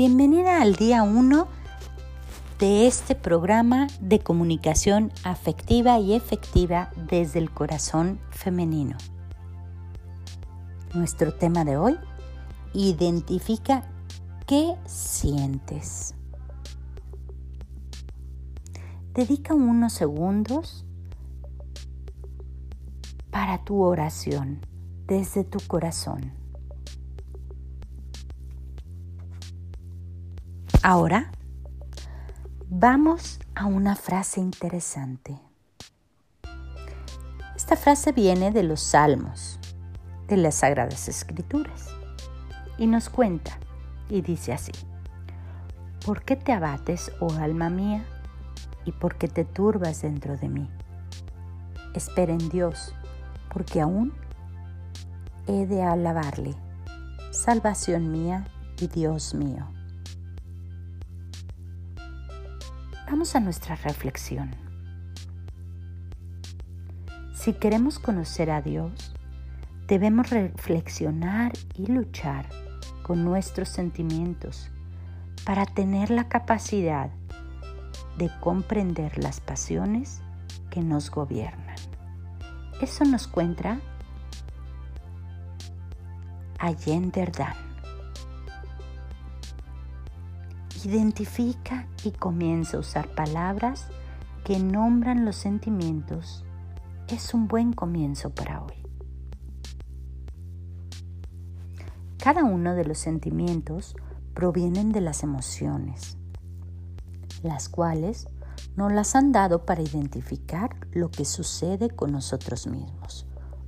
[0.00, 1.46] Bienvenida al día 1
[2.58, 8.96] de este programa de comunicación afectiva y efectiva desde el corazón femenino.
[10.94, 11.98] Nuestro tema de hoy,
[12.72, 13.82] identifica
[14.46, 16.14] qué sientes.
[19.12, 20.86] Dedica unos segundos
[23.30, 24.64] para tu oración
[25.06, 26.39] desde tu corazón.
[30.82, 31.30] Ahora
[32.70, 35.38] vamos a una frase interesante.
[37.54, 39.58] Esta frase viene de los Salmos,
[40.26, 41.90] de las Sagradas Escrituras,
[42.78, 43.58] y nos cuenta,
[44.08, 44.72] y dice así,
[46.06, 48.02] ¿por qué te abates, oh alma mía,
[48.86, 50.70] y por qué te turbas dentro de mí?
[51.94, 52.94] Espera en Dios,
[53.52, 54.14] porque aún
[55.46, 56.54] he de alabarle,
[57.32, 58.46] salvación mía
[58.80, 59.68] y Dios mío.
[63.10, 64.54] Vamos a nuestra reflexión.
[67.34, 69.16] Si queremos conocer a Dios,
[69.88, 72.48] debemos reflexionar y luchar
[73.02, 74.70] con nuestros sentimientos
[75.44, 77.10] para tener la capacidad
[78.16, 80.22] de comprender las pasiones
[80.70, 81.76] que nos gobiernan.
[82.80, 83.80] Eso nos cuenta
[86.60, 87.22] Allende
[90.84, 93.88] Identifica y comienza a usar palabras
[94.44, 96.42] que nombran los sentimientos.
[97.08, 98.82] Es un buen comienzo para hoy.
[102.16, 103.94] Cada uno de los sentimientos
[104.32, 106.16] provienen de las emociones,
[107.42, 108.28] las cuales
[108.74, 113.26] nos las han dado para identificar lo que sucede con nosotros mismos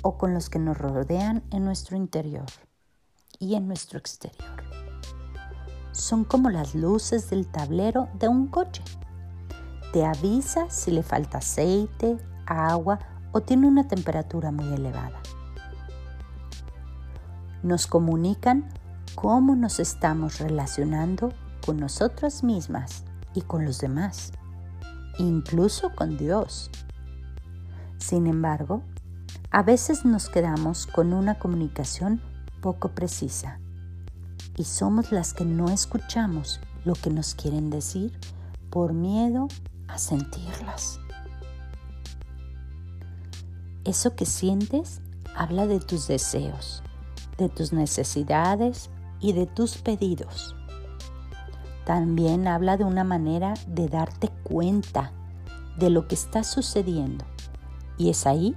[0.00, 2.46] o con los que nos rodean en nuestro interior
[3.38, 4.53] y en nuestro exterior
[5.94, 8.82] son como las luces del tablero de un coche.
[9.92, 12.98] Te avisa si le falta aceite, agua
[13.32, 15.20] o tiene una temperatura muy elevada.
[17.62, 18.68] Nos comunican
[19.14, 21.32] cómo nos estamos relacionando
[21.64, 24.32] con nosotras mismas y con los demás,
[25.18, 26.70] incluso con Dios.
[27.98, 28.82] Sin embargo,
[29.50, 32.20] a veces nos quedamos con una comunicación
[32.60, 33.60] poco precisa
[34.56, 38.18] y somos las que no escuchamos lo que nos quieren decir
[38.70, 39.48] por miedo
[39.88, 41.00] a sentirlas.
[43.84, 45.00] Eso que sientes
[45.36, 46.82] habla de tus deseos,
[47.38, 50.54] de tus necesidades y de tus pedidos.
[51.84, 55.12] También habla de una manera de darte cuenta
[55.78, 57.24] de lo que está sucediendo
[57.98, 58.56] y es ahí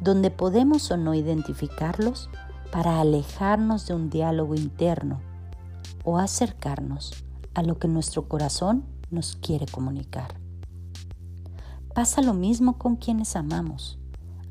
[0.00, 2.30] donde podemos o no identificarlos
[2.74, 5.20] para alejarnos de un diálogo interno
[6.02, 7.24] o acercarnos
[7.54, 10.34] a lo que nuestro corazón nos quiere comunicar.
[11.94, 14.00] Pasa lo mismo con quienes amamos.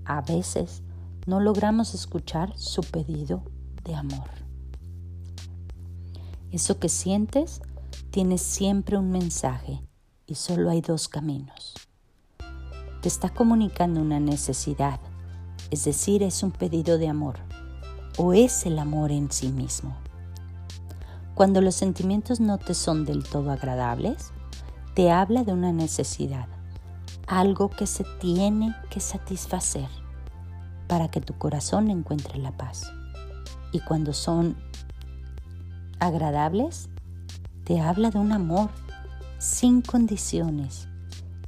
[0.06, 0.84] A veces
[1.26, 3.44] no logramos escuchar su pedido
[3.84, 4.30] de amor.
[6.50, 7.62] Eso que sientes
[8.10, 9.82] tiene siempre un mensaje
[10.28, 11.74] y solo hay dos caminos.
[13.02, 15.02] Te está comunicando una necesidad,
[15.72, 17.40] es decir, es un pedido de amor
[18.18, 19.96] o es el amor en sí mismo.
[21.36, 24.32] Cuando los sentimientos no te son del todo agradables,
[24.94, 26.48] te habla de una necesidad,
[27.26, 29.88] algo que se tiene que satisfacer
[30.88, 32.92] para que tu corazón encuentre la paz.
[33.72, 34.56] Y cuando son
[36.00, 36.90] agradables,
[37.64, 38.70] te habla de un amor
[39.40, 40.88] sin condiciones,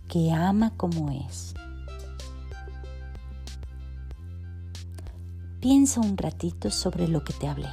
[0.08, 1.54] que ama como es.
[5.68, 7.72] Piensa un ratito sobre lo que te hablé.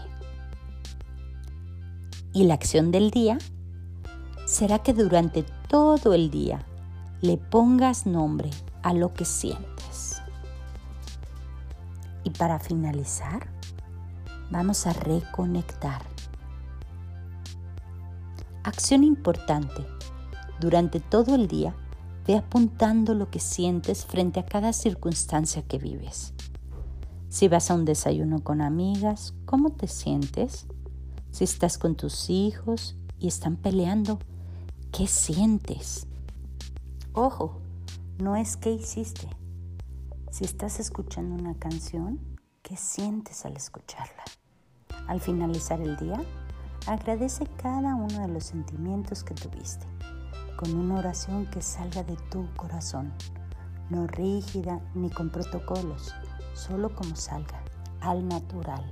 [2.32, 3.36] Y la acción del día
[4.46, 6.64] será que durante todo el día
[7.20, 8.48] le pongas nombre
[8.82, 10.22] a lo que sientes.
[12.24, 13.46] Y para finalizar,
[14.50, 16.00] vamos a reconectar.
[18.64, 19.86] Acción importante.
[20.60, 21.74] Durante todo el día,
[22.26, 26.32] ve apuntando lo que sientes frente a cada circunstancia que vives.
[27.32, 30.66] Si vas a un desayuno con amigas, ¿cómo te sientes?
[31.30, 34.18] Si estás con tus hijos y están peleando,
[34.92, 36.06] ¿qué sientes?
[37.14, 37.62] Ojo,
[38.18, 39.28] no es qué hiciste.
[40.30, 42.20] Si estás escuchando una canción,
[42.60, 44.24] ¿qué sientes al escucharla?
[45.08, 46.22] Al finalizar el día,
[46.86, 49.86] agradece cada uno de los sentimientos que tuviste,
[50.58, 53.10] con una oración que salga de tu corazón,
[53.88, 56.12] no rígida ni con protocolos,
[56.54, 57.62] solo como salga,
[58.00, 58.84] al natural.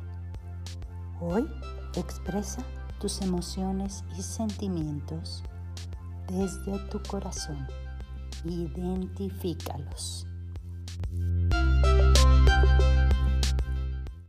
[1.20, 1.48] Hoy
[1.96, 2.62] expresa
[2.98, 5.42] tus emociones y sentimientos
[6.28, 7.66] desde tu corazón.
[8.44, 10.26] Identifícalos.